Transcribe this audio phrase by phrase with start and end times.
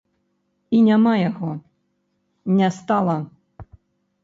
[0.77, 1.51] І няма яго,
[2.57, 3.21] не стала.